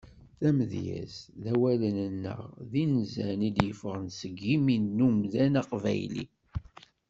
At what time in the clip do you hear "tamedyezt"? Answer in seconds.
0.39-1.21